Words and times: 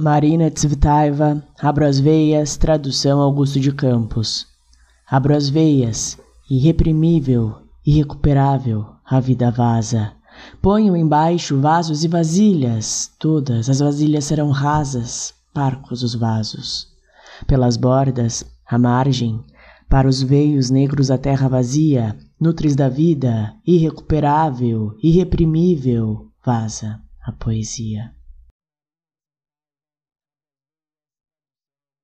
Marina 0.00 0.48
Tsvetaeva, 0.48 1.42
Abro 1.60 1.84
as 1.84 1.98
Veias, 1.98 2.56
tradução 2.56 3.20
Augusto 3.20 3.58
de 3.58 3.72
Campos. 3.72 4.46
Abro 5.10 5.34
as 5.34 5.48
veias, 5.48 6.16
irreprimível, 6.48 7.56
irrecuperável, 7.84 8.86
a 9.04 9.18
vida 9.18 9.50
vaza. 9.50 10.12
Ponho 10.62 10.96
embaixo 10.96 11.60
vasos 11.60 12.04
e 12.04 12.08
vasilhas, 12.08 13.10
todas 13.18 13.68
as 13.68 13.80
vasilhas 13.80 14.26
serão 14.26 14.52
rasas, 14.52 15.34
parcos 15.52 16.04
os 16.04 16.14
vasos. 16.14 16.86
Pelas 17.44 17.76
bordas, 17.76 18.44
à 18.64 18.78
margem, 18.78 19.42
para 19.88 20.06
os 20.06 20.22
veios 20.22 20.70
negros 20.70 21.08
da 21.08 21.18
terra 21.18 21.48
vazia, 21.48 22.16
nutres 22.40 22.76
da 22.76 22.88
vida, 22.88 23.52
irrecuperável, 23.66 24.96
irreprimível, 25.02 26.28
vaza 26.46 27.00
a 27.20 27.32
poesia. 27.32 28.16